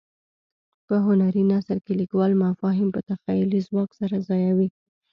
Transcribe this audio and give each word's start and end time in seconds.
په 0.87 0.95
هنري 1.05 1.43
نثر 1.51 1.77
کې 1.85 1.93
لیکوال 2.01 2.31
مفاهیم 2.43 2.89
په 2.95 3.01
تخیلي 3.09 3.59
ځواک 3.67 3.89
سره 3.99 4.15
ځایوي. 4.27 4.67